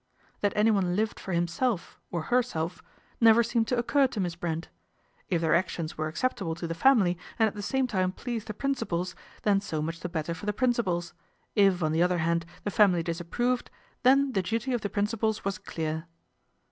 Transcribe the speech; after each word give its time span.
That 0.39 0.53
anyone 0.55 0.95
lived 0.95 1.19
for 1.19 1.31
himself 1.31 1.99
or 2.09 2.23
herself 2.33 2.81
never 3.19 3.43
seemed 3.43 3.67
to 3.67 3.77
occur 3.77 4.07
to 4.07 4.19
Miss 4.19 4.35
Brent. 4.35 4.67
If 5.29 5.41
their 5.41 5.53
actions 5.53 5.95
were 5.95 6.07
acceptable 6.07 6.55
to 6.55 6.65
the 6.65 6.73
family 6.73 7.19
and 7.37 7.45
at 7.45 7.53
the 7.53 7.61
same 7.61 7.85
time 7.85 8.11
pleased 8.11 8.47
the 8.47 8.55
principals, 8.55 9.13
then 9.43 9.61
so 9.61 9.79
much 9.79 9.99
the 9.99 10.09
better 10.09 10.33
for 10.33 10.47
the 10.47 10.53
principals; 10.53 11.13
if, 11.55 11.83
on 11.83 11.91
the 11.91 12.01
other 12.01 12.17
hand, 12.17 12.47
the 12.63 12.71
family 12.71 13.03
disapproved, 13.03 13.69
then 14.01 14.31
the 14.31 14.41
duty 14.41 14.73
of 14.73 14.81
the 14.81 14.89
principals 14.89 15.45
was 15.45 15.59
clear. 15.59 16.07